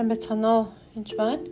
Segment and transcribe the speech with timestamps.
[0.00, 0.66] Сайн байцгаана уу?
[0.96, 1.44] Энд байна.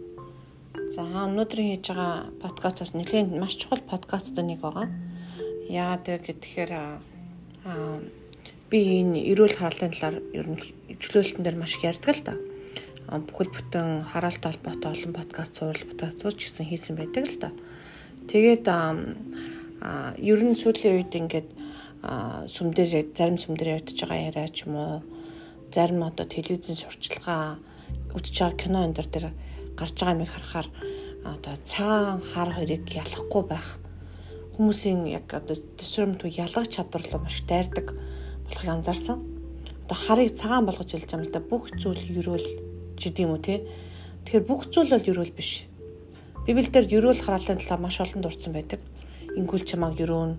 [0.88, 4.88] За өнөөдөр хийж байгаа подкаст бас нэлээд маш чухал подкастууд нэг байгаа.
[5.68, 8.00] Яагаад вэ гэхээр аа
[8.72, 10.64] би энэ эрүүл хараалын талаар ер нь
[10.96, 12.34] ижлүүлэлтэн дээр маш их ярьдаг л да.
[13.20, 17.50] Бүхэл бүтэн хараалтай холбоотой олон подкаст суурал подкастууд гэсэн хийсэн байдаг л да.
[18.32, 21.48] Тэгээд аа ер нь сүүлийн үед ингээд
[22.48, 25.04] сүмдэр зарим сүмдэр ярьж байгаа яриа ч юм уу
[25.68, 27.60] зарим одоо телевизэн сурчлагаа
[28.16, 29.26] үдчихэж байгаа кино энэ төр дээр
[29.78, 30.68] гарч байгаа юмыг харахаар
[31.24, 33.66] одоо цагаан хар хоёрыг ялахгүй байх
[34.58, 37.94] хүмүүсийн яг одоо discernment ялгах чадвар руу маш дайрдаг
[38.50, 39.22] болохыг анзаарсан.
[39.86, 42.46] Одоо харыг цагаан болгож хэлж байгаа юм л да бүх зүйл ерөөл
[42.98, 43.62] ч гэдэм үү те.
[44.26, 45.62] Тэгэхээр бүх зүйл бол ерөөл биш.
[46.42, 48.82] Библиэлд ерөөл хараалын талаар маш олон дурдсан байдаг.
[49.38, 50.32] Ингүүл чамааг ерөөн,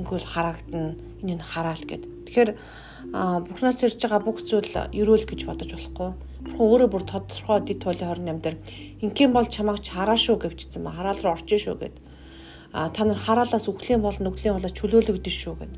[0.00, 2.17] ингүүл харагдана, энэ нь хараал гэд.
[2.28, 2.50] Тэгэхээр
[3.08, 6.10] Бурханаас ирж байгаа бүх зүйл ерөөл гэж бодож болохгүй.
[6.44, 8.56] Бурхан өөрөө бүр тодорхой дид туйлын 28 дээр
[9.00, 11.96] ингийн бол чамайг хараа шүү гэвчсэн ба хараал руу орчин шүү гэд.
[12.76, 15.72] А та нар хараалаас үхлийн бол нүглийн болоо чөлөөлөгдөн шүү гэд.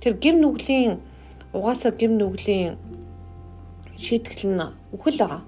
[0.00, 1.04] Тэр гим нүглийн
[1.52, 2.80] угаасаа гим нүглийн
[4.00, 4.64] шийтгэл нь
[4.96, 5.42] үхэл байгаа.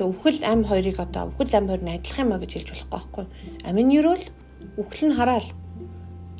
[0.00, 2.88] Тэгээ үхэл ам хоёрыг одоо үхэл ам хоёр нь адилхан юм а гэж хэлж болохгүй
[2.94, 3.24] байхгүй.
[3.68, 4.24] Амин ерөөл
[4.80, 5.48] үхэл нь хараал.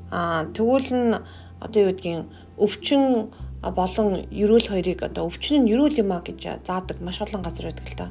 [0.09, 1.13] Аа тэгвэл нь
[1.61, 2.25] одоо юу гэдгийг
[2.59, 3.31] өвчин
[3.63, 7.87] болон ерөөл хоёрыг одоо өвчин нь ерөөл юм а гэж заадаг маш олон газар байдаг
[7.87, 8.07] л та.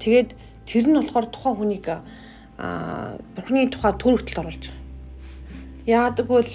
[0.00, 0.30] Тэгээд
[0.64, 2.00] тэр нь болохоор тухайн хүнийг а
[3.36, 4.80] бурхны тухай төрөгтөлд оруулж байгаа.
[5.86, 6.48] Яадаг бол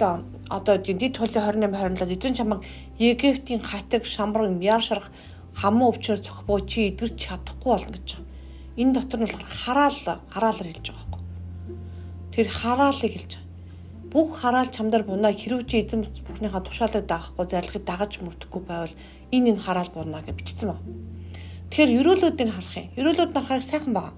[0.50, 2.60] одоо дэд тулын 28 27 эзэн чамаг
[2.98, 5.12] Египтийн хатаг шамбар яар шарах
[5.54, 8.26] хамуу өвчнөр цохбоо чи идэрч чадахгүй болно гэж байгаа.
[8.82, 9.98] Энэ дотор нь болохоор хараал
[10.34, 11.23] хараалаар хэлж байгаа байхгүй.
[12.34, 13.47] Тэр хараалыг хэлж байгаа
[14.12, 18.96] бүх хараал чамдар бунаа хэрв чи эзэн бүхнийхээ тушаалыг даахгүй зарлагыг дагаж мөрдөхгүй байвал
[19.36, 20.80] энэ энэ хараал бунаа гэж бичсэн ба.
[21.68, 22.88] Тэгэхээр ерөөлүүдийг харах юм.
[22.96, 24.16] Ерөөлүүд харах сайхан байгаа.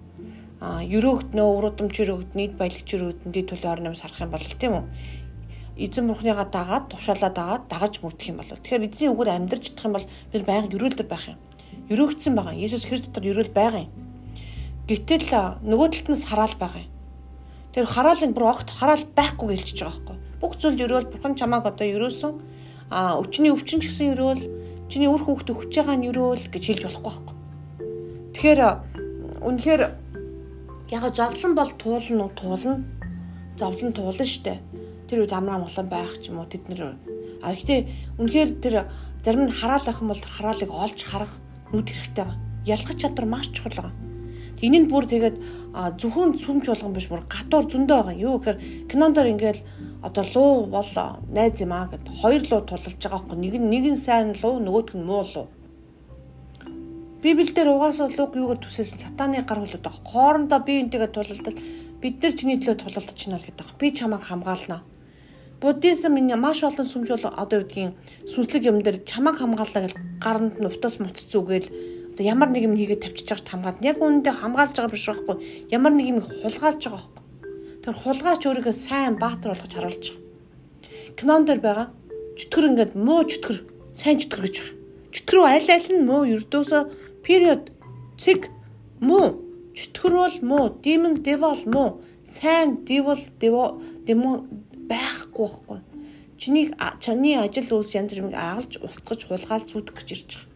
[0.61, 4.85] Аа ерөөгт нөө уруудамж ерөөгт нийт баялагч ерөөдөндий төлөө орномс харах юм бол тийм үү?
[5.79, 9.95] Эзэн бурхныгаа дагаад тушаалаа дагаад дагаж мөрдөх юм бол тэгэхээр эзний үгээр амьдарч чадах юм
[9.97, 11.39] бол бид байнга ерөөлдөр байх юм.
[11.89, 12.53] Ерөөгдсөн байгаа.
[12.59, 13.93] Иесус Христ дотор ерөөл байгаа юм.
[14.85, 15.31] Гэтэл
[15.65, 16.98] нөгөө талд нь сараал байгаа юм
[17.73, 20.17] Тэр хараалын бүр огт хараал байхгүй гэлчихэж байгаа байхгүй.
[20.41, 22.33] Бүх зүйл ерөөл бурхан чамааг одоо ерөөсөн
[22.89, 24.41] а өвчний өвчин ч гэсэн ерөөл
[24.89, 27.35] чиний үр хүүхд өгч байгаа нь ерөөл гэж хэлж болохгүй байхгүй.
[28.33, 28.61] Тэгэхээр
[29.45, 29.81] үнэхээр
[30.89, 32.81] яг завлан бол туулна уу туулна.
[33.61, 34.57] Завлан туулна штэ.
[35.05, 36.97] Тэр үед амраа молон байх ч юм уу тэд нэр
[37.45, 38.75] а гэхдээ үнэхээр тэр
[39.21, 41.33] зарим нь хараал ах юм бол хараалыг олж харах
[41.69, 42.37] нүд хэрэгтэй байгаа.
[42.65, 44.08] Ялгах чадвар маш чухал байгаа.
[44.59, 45.37] Нь бүр тэгээд
[46.01, 48.15] зөвхөн сүмж болгон биш бүр гадуур зөндөө байгаа.
[48.19, 48.59] Юу гэхээр
[48.91, 49.61] кинондор ингээл
[50.03, 50.91] одоо луу бол
[51.31, 53.37] найз юм аа гэд хоёр луу тулалж байгаа хөөхгүй.
[53.39, 55.47] Нэг нь нэг нь сайн луу, нөгөөх нь муу луу.
[57.23, 60.07] Библиэлд угаасаа луг юугаар төсөөсөн сатаны гар хөлөд байгаа.
[60.07, 61.57] Хоорондоо би энтэйгээ тулалдал
[61.99, 63.67] бид нар чиний төлөө тулалдаж байна гэдэг.
[63.79, 64.83] Би чамайг хамгаална.
[65.59, 67.91] Буддизм энэ маш олон сүмж бол одоо гэдгийг
[68.31, 69.93] сүнслэг юм дээр чамайг хамгаалаа гэж
[70.23, 71.67] гаранд нь утас муц зүгээл
[72.23, 75.35] ямар нэг юм хийгээд тавьчих чагт хамгаад яг үүндээ хамгаалж байгаа биш байхгүй.
[75.71, 77.23] Ямар нэг юм хулгайлж байгаа байхгүй.
[77.83, 81.15] Тэр хулгайч өөрийгөө сайн баатар болгож харуулж байгаа.
[81.15, 81.87] Кинон дээр байгаа.
[82.39, 83.57] Чөтгөр ингээд муу чөтгөр
[83.95, 84.79] сайн чөтгөр гэж байна
[85.15, 86.79] чөтгөр аль аль нь муу ердөөсө
[87.25, 87.73] период
[88.21, 88.49] цэг
[89.01, 89.41] муу.
[89.73, 92.01] Чөтгөр бол муу demon devil муу.
[92.25, 94.45] Сайн devil demon
[94.89, 95.79] байхгүй байхгүй.
[96.37, 96.69] Чиний
[97.01, 100.48] чаны ажил үйлс янз бүрийг агалж устгаж хулгайлж зүтгэх гэж ирж байгаа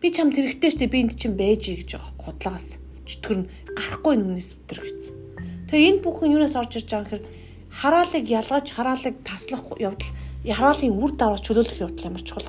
[0.00, 4.50] Би чамд хэрэгтэй штэ би энд чинь байж гэж байгаа худлагаас чөтгөр нь гарахгүй нүнээс
[4.56, 5.14] өтер гэсэн.
[5.68, 7.24] Тэгээ энэ бүхэн юунаас орж ирж байгаа гэхээр
[7.68, 10.08] хараалыг ялгаж хараалыг таслах явдал
[10.40, 12.48] хараалын үр дагавар чөлөөлөх явдал ямар чухал.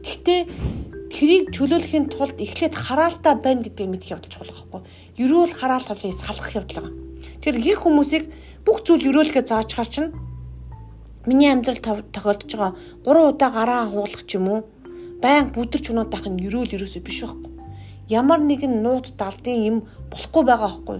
[0.00, 0.40] Гэхдээ
[1.12, 4.80] тэрийг чөлөөлөхийн тулд эхлээд хараалтаа байна гэдгийг мэдэх явдал чухал байхгүй.
[5.20, 6.96] Ерөөл хараал толыг салгах явдал байгаа.
[7.44, 8.32] Тэр гих хүмүүсийг
[8.64, 10.16] бүх зүйл ерөөлөхөө зааж хар чинь
[11.28, 12.72] миний амьдрал тохиолдож байгаа
[13.04, 14.60] 3 удаа гараа хуулах ч юм уу
[15.22, 17.52] байн бүдэрч унаад байх нь ерөөл ерөөсөө биш байхгүй.
[18.08, 19.76] Ямар нэгэн нууц далдын юм
[20.12, 20.98] болохгүй байгаа байхгүй.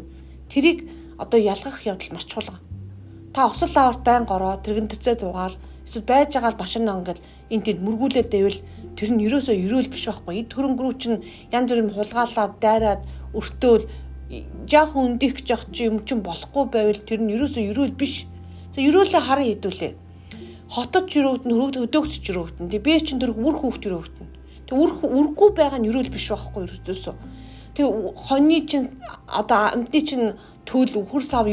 [0.50, 0.78] Тэрийг
[1.22, 2.58] одоо ялгах явдал маш чухал.
[3.34, 5.54] Та осол лаварт байн гороо тэрэгэнтэцээ дуугаал
[5.86, 7.20] эсвэл байж байгаа машин ингээд
[7.54, 8.58] энэ тэнд мөргүүлээд байвал
[8.98, 10.34] тэр нь ерөөсөө ерөөл биш байхгүй.
[10.42, 11.22] Эд хөрөнгөрүү чинь
[11.54, 13.02] янз бүрийн хулгаалаад дайраад
[13.38, 13.84] өртөөл
[14.66, 18.26] жаах өндих жоох чи юм чин болохгүй байвал тэр нь ерөөсөө ерөөл биш.
[18.74, 20.07] За ерөөлөө харан хэдүүлээ
[20.68, 22.70] хотод жирөөд нь өдөөгч жирөөд нь.
[22.70, 24.30] Тэг би чинь тэр үр хүүхд жирөөд нь.
[24.68, 27.16] Тэг үр үргүй байгаа нь ерөөл биш байхгүй ерөөсөө.
[27.72, 27.86] Тэг
[28.20, 28.92] хоньны чинь
[29.24, 30.36] одоо амьтны чинь
[30.68, 31.48] төл үхэр сав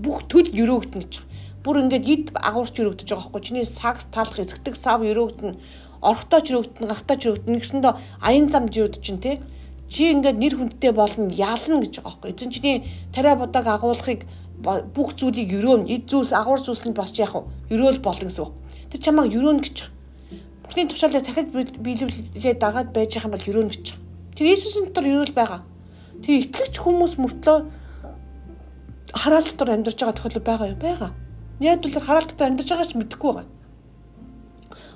[0.00, 1.14] бүх төл ерөөгд нь гэж.
[1.60, 3.44] Бүр ингээд эд агуурч ерөөгдөж байгаа байхгүй.
[3.44, 5.60] Чиний сагс талах эсгдэг сав ерөөгд нь
[6.00, 7.92] орхотоо жирөөд нь гарахтаа жирөөд нь гэсэндээ
[8.24, 9.36] аян зам жирөөд чинь тий
[9.92, 12.30] чи ингээд нэр хүндтэй болно ялна гэж байгаа байхгүй.
[12.32, 12.76] Эзэн чиний
[13.12, 14.24] тариа будааг агуулгыг
[14.60, 17.32] бүх зүйлийг өрөөн эд зүйлс агуур зүйлс нь бас яг
[17.72, 18.52] өрөөл болно гэсэн үг.
[18.92, 19.88] Тэр чамайг өрөөн гэж.
[20.64, 23.86] Бурхны тушаалыг цахид биелүүлээ дагаад байж байгаа юм бол өрөөн гэж.
[24.36, 25.60] Тэр Иесусийн дотор өрөөл байгаа.
[26.20, 27.58] Тэр итгэгч хүмүүс мөртлөө
[29.16, 30.78] хараал дотор амьдарч байгаа тохиолдол байгаа юу?
[30.78, 31.10] Байгаа.
[31.60, 33.48] Яг л хараал дотор амьдарч байгаа ч мэдэхгүй байгаа.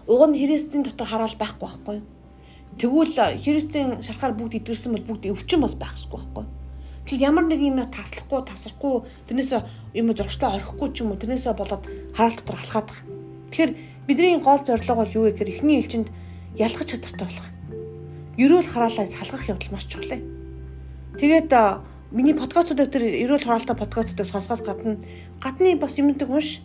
[0.06, 1.98] Уг нь Христийн дотор хараал байхгүй байхгүй?
[2.78, 6.44] Тэгвэл Христийн шарахаар бүгд идэрсэн бол бүгд өвчин бас байхгүй байхгүй.
[7.04, 9.60] Тэгэл ямар нэг юм таслахгүй, тасрахгүй, тэрнээсээ
[10.00, 11.84] юм зуршлаа орхихгүй ч юм уу, тэрнээсээ болоод
[12.16, 13.04] хараал дотор алхаад байгаа.
[13.52, 13.72] Тэгэхээр
[14.08, 16.08] бидний гол зорилго бол юу вэ гэхээр эхний ээлжинд
[16.56, 17.48] ялгах чадвартай болох.
[18.40, 20.24] Ерөөл хараалаа салгах явдал маш чухал.
[21.20, 21.52] Тэгээд
[22.10, 24.96] миний подкастуудыг тэр ерөөл хараалтай подкастуудыг сонсохоос гадна
[25.44, 26.64] гадны бас юмдаг унш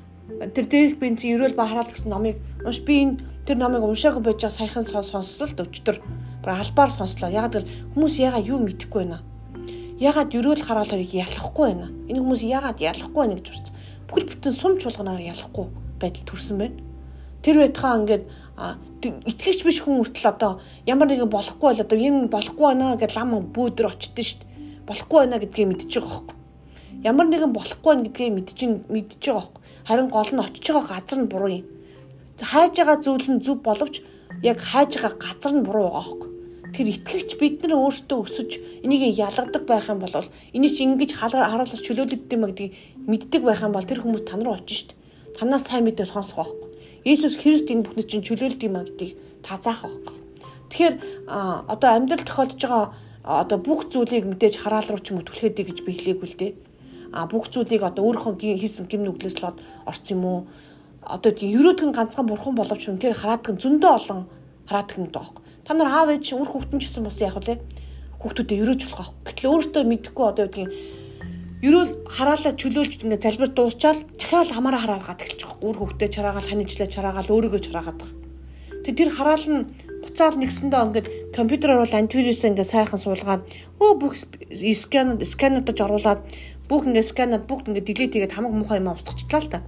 [0.56, 4.45] тэр дээрх бензин ерөөл ба хараал гэсэн номыг унш би энэ тэр номыг уншаагүй байж
[4.45, 5.97] байгаа саяхан сонслоо өчтөр
[6.41, 7.30] бүр албаар сонслоо.
[7.30, 9.25] Яг л хүмүүс ягаа юу мэдэхгүй байна.
[10.00, 11.88] Ягаад ерөөл хараалыг ялахгүй байна.
[12.07, 13.68] Энэ хүмүүс ягаад ялахгүй байна гэж урц.
[14.07, 15.68] Бүхэл бүтэн сум чуулганаар ялахгүй
[16.00, 16.78] байдал төрсэн байна.
[17.44, 18.24] Тэр байтхаа ингээд
[19.28, 20.51] итгэгч биш хүн хүртэл одоо
[20.88, 24.31] ямар нэгэн болохгүй бол одоо юм болохгүй байна гэж лам бөөдөр шүү дээ.
[24.88, 26.38] Болохгүй байна гэдгийг мэдчихэж байгаа хөөхгүй.
[27.04, 29.63] Ямар нэгэн болохгүй байна гэдгийг мэдчихэж мэдчихэж байгаа хөөхгүй.
[29.88, 31.68] Харин гол нь очиж байгаа газар нь буруу юм
[32.42, 34.01] хайж байгаа зүйл нь зөв боловч
[34.44, 36.29] яг хайж байгаа газар нь буруу байгаа хөөхгүй.
[36.75, 38.50] Тэр итгэгч бид нар өөрсдөө өсөж
[38.83, 40.13] энийг ялгадаг байх юм бол
[40.54, 42.74] энийг чи ингэж хараалаас чөлөөлөгддөг юм гэдгийг
[43.10, 44.89] мэддэг байх юм бол тэр хүмүүс тань руу очиж шít.
[45.38, 46.69] Танаас сайн мэдээ сонсох байхгүй.
[47.06, 50.18] Иесус Христ энэ бүхний чинь чөлөөлдөг юм гэдгийг та заах байхгүй.
[50.69, 50.95] Тэгэхээр
[51.69, 52.86] одоо амьдрал тохиолдож байгаа
[53.24, 56.39] одоо бүх зүйлийг мэдээж хараал руу ч юм уу түлхээд дээ гэж би хэлээгүй л
[56.39, 56.54] дээ.
[57.13, 59.57] А бүх зүйлийг одоо өөрийнхөө хийсэн гим нүглээс л
[59.89, 60.39] орсон юм уу?
[61.10, 64.22] одоо тийм ерөөдг нь ганцхан бурхан боловч үнээр хараадаг зөндөө олон
[64.68, 65.27] хараадаг юм даа.
[65.69, 67.62] Та нар аав ээж үр хүүхдэн ч гэсэн бас яг үлээ
[68.25, 69.13] хүүхдүүдэд ерөөж болох аа.
[69.21, 70.74] Гэтэл өөртөө мэдхгүй одоо юу гэдгийг
[71.62, 75.62] ерөөл хараалаа чөлөөлж ингээ залбир дуусчаал дахиад хамаараа хараагаад байгаа.
[75.62, 78.01] Үр хүүхдээ чараагаал ханижлаа чараагаал өөрийгөө чараагаад.
[78.81, 79.69] Тэг тэр хараал нь
[80.01, 81.07] буцаал нэгсэндээ ингээд
[81.38, 83.45] компьютероор бол антивирус ингээ сайхан суулгаад
[83.77, 86.25] өө бүх скан сканердож оруулаад
[86.65, 89.60] бүх ингээ сканер бүгд ингээ делет хийгээд хамаг муухай юм устгачлаа л та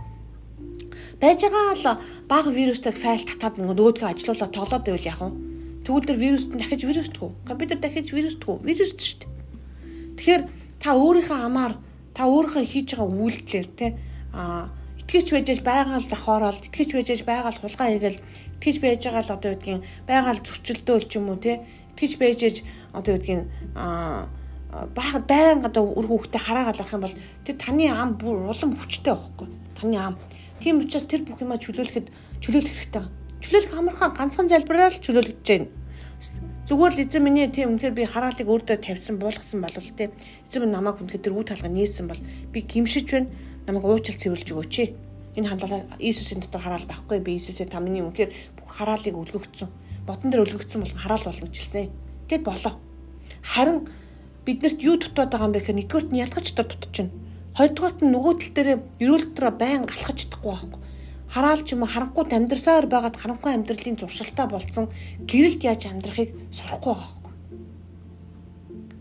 [1.21, 5.50] байж байгаа л бага вирустай файл татаад нөгөөдгөө ажилуулаад тоглоод байвал яах вэ?
[5.86, 7.30] Тэгвэл тэр вируст нь дахиж вирустгүй.
[7.45, 8.56] Компьютер дахиж вирустгүй.
[8.62, 9.31] Вируст шүү дээ.
[10.18, 10.44] Тэгэхээр
[10.81, 11.74] та өөрийнхөө амаар
[12.13, 13.88] та өөрийнхөө хийж байгаа үйлдэлээр те
[14.33, 14.69] а
[15.01, 18.19] итгэж байж байгаал завхаарал итгэж байж байгаал хулгай хийгээл
[18.62, 21.66] итгэж байж байгаа л одоо юу гэдгийг байгаал зөрчилдөөл ч юм уу те
[21.98, 22.42] итгэж байж
[22.94, 23.42] одоо юу гэдгийг
[23.75, 24.30] а
[24.95, 29.48] баг байнга одоо үр хүүхдээ хараагаал авах юм бол тэр таны ам улам хүчтэй байхгүй
[29.75, 30.16] таны ам
[30.62, 33.06] Тийм учраас тэр бүх юмаа чөлөөлөхөд чөлөөлөх хэрэгтэй.
[33.42, 35.68] Чөлөөлөх амархан ганцхан залбираар л чөлөөлөгдөж байна.
[36.70, 40.14] Зүгээр л эзэн минь тийм үнэхээр би хараалыг өөртөө тавьсан буулгасан бол тэ
[40.46, 42.22] эзэн минь намайг үнэхээр тэр үе талга нээсэн бол
[42.54, 43.34] би гимшиж байна.
[43.66, 44.76] Намайг уучлал цэвэрлж өгөөч.
[45.42, 48.30] Энэ хандлагаа Иесусийн дотор хараал байхгүй би Иесусээ та миний үнэхээр
[48.62, 49.70] бүх хараалыг өлгөгдсөн.
[50.06, 51.90] Бодон дээр өлгөгдсөн бол хараал гэжэлсэн.
[52.30, 52.78] Гэт болоо.
[53.42, 53.90] Харин
[54.46, 57.14] биднэрт юу дутаад байгаа юм бэ гэхээр нэгдүгürt нь ялгаж дутаж байна
[57.52, 58.70] Хоёрдугаарт нь нөгөө тал дээр
[59.04, 60.81] эрүүл дотроо байн галахж чадахгүй байхгүй.
[61.31, 64.92] Хараал ч юм уу харанхуйд амьдрсаар байгаад харанхуй амьдралын зуршилтаа болцсон
[65.23, 67.33] гэрэлд яаж амьдрахыг сурахгүй байгаа байхгүй.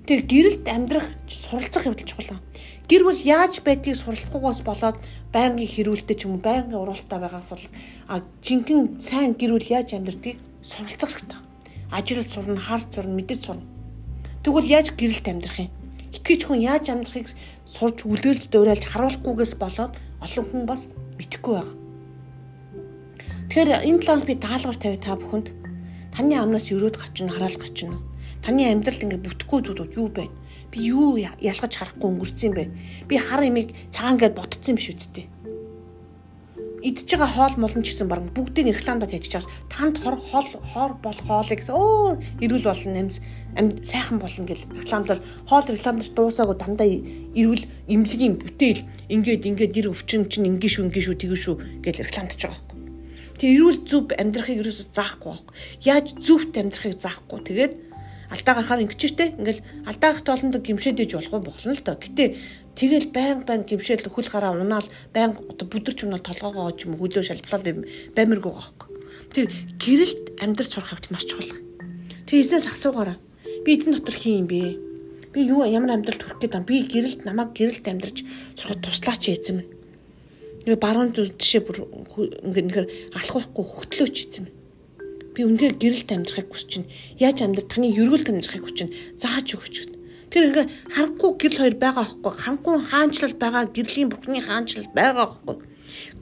[0.06, 2.38] Тэр гэрэлд амьдрах суралцах явдал чухал.
[2.86, 4.98] Гэр бүл яаж байдгийг суралцахгүйгээс болоод
[5.34, 7.66] байнгын хэрүүлдэ ч юм уу байнгын уралдаа байгаас бол
[8.06, 11.40] а жинхэнэ сайн гэр бүл яаж амьдрдгийг суралцах хэрэгтэй.
[11.90, 13.66] Ажил сурна, харц сурна, мэдэж сурна.
[14.46, 15.74] Тэгвэл яаж гэрэлд амьдрах юм?
[16.14, 17.34] Итгэж хүн яаж амьдрахыг
[17.66, 21.79] сурж үлдээлж дуурайлж харуулахгүйгээс болоод олон хүн бас мэдэхгүй байгаа.
[23.50, 25.50] Тэгэхээр энэ талаар би даалгавар тавь та бүхэнд
[26.14, 27.98] таны амнаас өрөөд гарч ийн хараал гарч ийн.
[28.46, 30.30] Таны амьдралд ингээд бүтэхгүй зүйлүүд юу байна?
[30.70, 32.70] Би юу ялгаж харахгүй өнгөрцөн бэ?
[33.10, 35.26] Би хар имийг цагаан гэд ботцсон юм биш үсттэй
[36.80, 40.96] идж байгаа хоол молн ч гэсэн баг бүгдийг рекламада тавьчих чаас танд хор хоол хор
[41.04, 43.20] бол хоолыг өө эрүүл болно амс
[43.84, 48.80] сайхан болно гэл рекламадаар хоол рекламадч дуусаагүй дандаа эрүүл имлэгийн бүтээл
[49.12, 52.69] ингээд ингээд гэр өвчин чинь ингээ шүү ингээ шүү тэгэн шүү гэл рекламадж байгаа.
[53.40, 55.54] Тэр эрүүл зүв амьдрахыг ерөөсөө заахгүй байхгүй.
[55.88, 57.40] Яаж зүвт амьдрахыг заахгүй.
[57.40, 57.72] Тэгээд
[58.28, 61.96] алдаа гарахаар ингэчтэй ингээл алдаа гарахт олонд гимшээд иж болох болно л доо.
[61.96, 62.36] Гэтэ
[62.80, 67.66] Тэгэл байн байн гимшээл хөл гараа унаал байн бүдэрч унаал толгоогоо ч юм хөлөө шалблаад
[68.16, 68.88] баймиргүй байхгүй.
[69.34, 71.50] Тэр гэрэлд амьдрч сурах хэвт маш чухал.
[72.24, 73.18] Тэг эзнээс асуугаараа.
[73.66, 74.78] Би эзэн дотор хин юм бэ?
[75.34, 78.16] Би юу ямар амьдрал төрөх гээд би гэрэлд намайг гэрэлд амьдрч
[78.54, 79.79] сурахад туслаач эзэн минь.
[80.66, 81.88] Нэг баруун жишээ бүр
[82.44, 82.86] ингээд нэхэр
[83.16, 84.52] алах байхгүй хөтлөөч минь.
[85.34, 86.92] Би үнээр гэрэлт амьдрахыг хүсэж байна.
[87.16, 88.96] Яаж амьдрах таны ерөөлт амьдрахыг хүсэж байна.
[89.16, 89.96] Зааж өгч байна.
[90.30, 92.32] Тэр ингээ харанхуй гэрэл хоёр байгаа аахгүй.
[92.34, 95.56] Харанхуй хаанчлал байгаа гэрлийн бурхны хаанчлал байгаа аахгүй.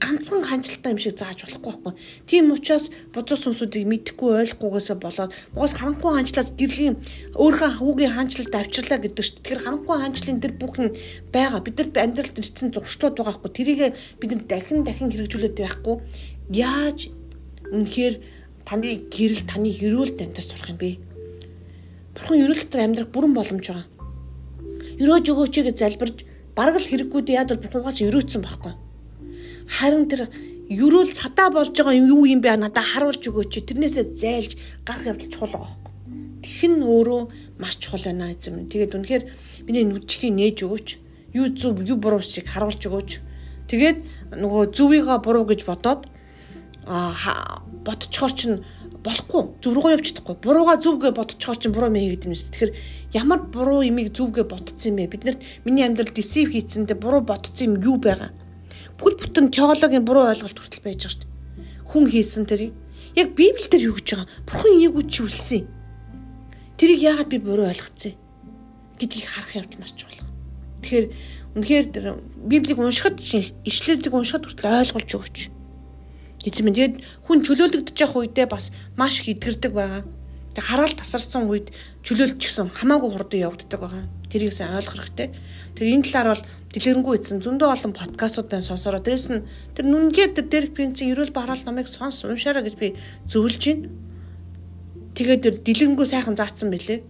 [0.02, 1.92] Ганцхан хаанчлалтай юм шиг зааж болохгүй байхгүй.
[2.28, 6.96] Тийм учраас бузар сүнсүүдийг мэдхгүй ойлгохгүйгээсээ болоод угаас харанхуй хаанчлалаас гэрлийн
[7.36, 10.94] өөрийнхөө хүүгийн хаанчлалд авчирлаа гэдэг чинь тэгэхээр харанхуй хаанчлалын тэр бүх нь
[11.34, 11.60] байгаа.
[11.64, 13.52] Бид нар амьдралд ирсэн зуршлууд байгаа байхгүй.
[13.56, 13.80] Тэрийг
[14.20, 15.96] бид нар дахин дахин хэрэгжүүлээд байхгүй.
[16.52, 17.12] Яаж
[17.74, 18.14] үнэхээр
[18.64, 21.00] таны гэрэл таны ерөөлд амьдарч сурах юм бэ?
[22.16, 23.98] Бурхан ерөөл дотор амьдрах бүрэн боломж байгаа
[24.98, 26.16] өрөөж өгөөч гэж залбирж
[26.58, 28.74] бараг л хэрэггүйд яад бол бурхугаас өрөөцсөн байхгүй.
[29.68, 30.32] Харин тэр
[30.72, 33.68] өрөөл цадаа болж байгаа юм юу юм бэ надад харуулж өгөөч.
[33.68, 34.52] Тэрнээсээ зайлж
[34.84, 35.92] гарах явдал чухал байхгүй.
[36.44, 37.22] Тэхэн өөрөө
[37.60, 38.68] маш чухал байна эзэм.
[38.72, 39.24] Тэгээд үнэхээр
[39.68, 40.88] миний нүдчхийг нээж өгөөч.
[41.36, 43.10] Юу зөв юу буруу шиг харуулж өгөөч.
[43.68, 43.98] Тэгээд
[44.40, 46.08] нөгөө зүвийгаа буруу гэж бодоод
[46.88, 48.64] а ботчхоор чинь
[49.04, 52.48] болохгүй зөв рүүгээ явж чадахгүй бурууга зөвгээ бодцохоор чинь буруу мэй гэдэг юм шүү.
[52.52, 52.72] Тэгэхээр
[53.14, 55.12] ямар буруу имийг зөвгээ ботцсон юм бэ?
[55.12, 58.32] Биднэрт миний амьдрал дисив хийцэндээ буруу ботцсон юм юу байгаа?
[58.98, 61.32] Бүл бүтэн теологийн буруу ойлголт хүртэл байж байгаа шүү дээ.
[61.88, 62.74] Хүн хийсэн тэрийг
[63.16, 64.28] яг Библиэлд юу гэж байгаа?
[64.46, 65.64] Бурхан ийгүү чи үлсэн.
[66.78, 68.14] Тэрийг яагаад би буруу ойлгоцсон
[68.98, 70.26] гэдгийг харах явдал маш чухал.
[70.82, 71.06] Тэгэхээр
[71.58, 71.86] үнэхээр
[72.46, 75.38] Библийг уншихад ишлэлийг уншихад хүртэл ойлгуулж өгч
[76.46, 76.94] Эзэн минь тэгээд
[77.26, 80.02] хүн чөлөөлөгдөж явах үедээ бас маш их эдгэрдэг байгаа.
[80.58, 81.70] Тэг хараал тасарсан үед
[82.02, 84.10] чөлөөлж гисэн хамаагүй хурдан явагддаг байгаа.
[84.26, 85.30] Тэрийг сайн ойлгох хэрэгтэй.
[85.78, 89.46] Тэр энэ талаар бол дэлгэрэнгүй эзэн зөндөө олон подкастуудаа сонсороо дээрэс нь
[89.78, 92.98] тэр нүнгээр тэр дэрх принцийн ерөөл бараал номыг сонс уншаараа гэж би
[93.30, 93.86] зөвлөж байна.
[95.14, 97.06] Тэгээд тэр дэлгэрэнгүй сайхан заацсан бэлээ.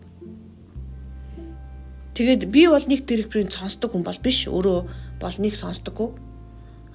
[2.21, 4.45] Тэгээд би бол нэг дэрх принц сонсдог хүн бол биш.
[4.45, 4.79] Өөрөө
[5.25, 6.29] бол нэг сонсдоггүй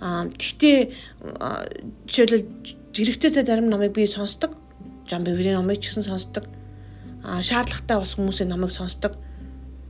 [0.04, 0.92] Аа тэгтээ
[2.12, 2.46] жишээлбэл
[2.92, 4.52] хэрэгцээтэй зарим номыг би сонсдог.
[5.08, 6.46] Жан Биврийн номыг ч гэсэн сонсдог.
[7.24, 9.18] Аа шаардлагатай бас хүмүүсийн номыг сонсдог.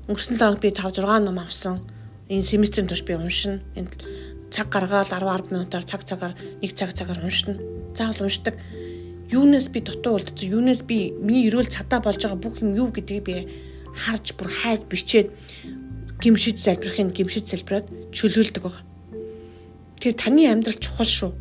[0.08, 1.82] Өнгөрсөн тоног би 5 6 ном авсан.
[2.30, 3.62] Энэ семестрийн турш би уншина.
[3.76, 3.92] Энэ
[4.52, 7.58] цаг гаргаад 10 10 минутаар цаг цагаар нэг цаг цагаар уншина.
[7.96, 8.56] Заавал уншдаг.
[9.30, 10.38] Юунаас би дутуу болдсон.
[10.38, 13.36] Юунаас би миний эрүүл цадаа болж байгаа бүх юм юу гэдгийг би
[13.94, 15.30] харж бүр хайд бичээд
[16.22, 18.94] гимшиж залбирахын гимшиж залбираад чөлөөлдөг байна
[20.04, 21.32] Тэгэхээр таны амьдрал чухал шүү.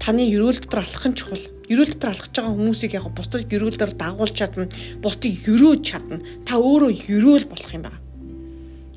[0.00, 1.44] Таны ерөөл дотор алхах нь чухал.
[1.70, 4.66] Ерөөл дотор алхаж байгаа хүмүүсийг яг бусдад ерөөлөөр дагуулж чадна,
[4.98, 6.18] бусдыг ерөөж чадна.
[6.42, 8.02] Та өөрөө ерөөл болох юм байна.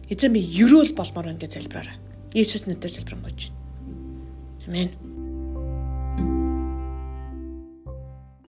[0.10, 1.98] Эзэн би ерөөл болмоор байна гэж залбираарай.
[2.34, 3.54] Есүс нэрээр залбирanгуйч.
[4.66, 4.90] Амен.